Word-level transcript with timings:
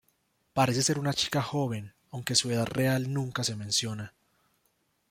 Parece 0.55 0.81
ser 0.81 0.97
una 0.97 1.13
chica 1.13 1.43
joven, 1.43 1.93
aunque 2.09 2.33
su 2.33 2.49
edad 2.49 2.65
real 2.65 3.13
nunca 3.13 3.43
se 3.43 3.55
menciona. 3.55 4.15